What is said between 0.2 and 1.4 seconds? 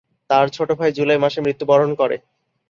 তার ছোট ভাই জুলাই মাসে